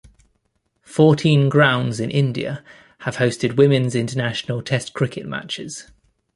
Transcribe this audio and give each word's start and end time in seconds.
Fourteen 0.81 1.47
grounds 1.47 1.99
in 1.99 2.09
India 2.09 2.63
have 3.01 3.17
hosted 3.17 3.55
women's 3.55 3.93
international 3.93 4.63
Test 4.63 4.95
cricket 4.95 5.27
matches. 5.27 5.91